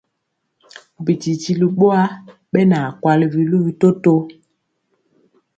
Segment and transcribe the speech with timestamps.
[1.05, 1.99] Bititili ɓowa
[2.51, 4.13] ɓɛ na kwali biluvi toto.